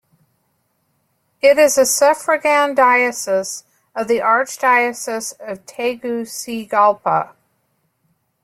It 1.43 1.59
is 1.59 1.77
a 1.77 1.85
suffragan 1.85 2.73
diocese 2.73 3.65
of 3.95 4.07
the 4.07 4.17
Archdiocese 4.17 5.39
of 5.39 5.63
Tegucigalpa. 5.67 7.35